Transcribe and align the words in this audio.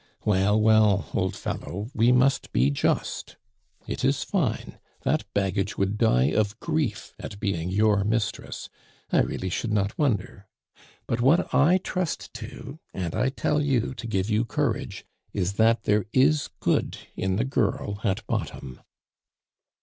Well, 0.25 0.59
well, 0.59 1.11
old 1.13 1.35
fellow, 1.35 1.91
we 1.93 2.11
must 2.11 2.51
be 2.51 2.71
just. 2.71 3.37
It 3.85 4.03
is 4.03 4.23
fine! 4.23 4.79
That 5.03 5.31
baggage 5.35 5.77
would 5.77 5.99
die 5.99 6.31
of 6.31 6.59
grief 6.59 7.13
at 7.19 7.39
being 7.39 7.69
your 7.69 8.03
mistress 8.03 8.67
I 9.11 9.19
really 9.19 9.49
should 9.49 9.71
not 9.71 9.99
wonder. 9.99 10.47
But 11.05 11.21
what 11.21 11.53
I 11.53 11.77
trust 11.77 12.33
to, 12.33 12.79
and 12.95 13.13
I 13.13 13.29
tell 13.29 13.61
you 13.61 13.93
to 13.93 14.07
give 14.07 14.27
you 14.27 14.43
courage, 14.43 15.05
is 15.33 15.53
that 15.57 15.83
there 15.83 16.07
is 16.13 16.49
good 16.61 16.97
in 17.15 17.35
the 17.35 17.45
girl 17.45 17.99
at 18.03 18.25
bottom." 18.25 18.81